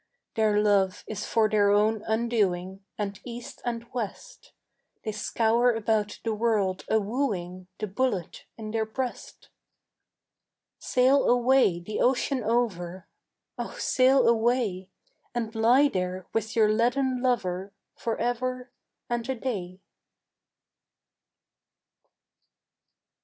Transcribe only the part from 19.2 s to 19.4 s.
a